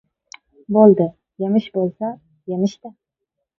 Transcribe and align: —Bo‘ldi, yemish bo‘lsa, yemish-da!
—Bo‘ldi, 0.77 1.07
yemish 1.45 1.69
bo‘lsa, 1.77 2.11
yemish-da! 2.55 2.95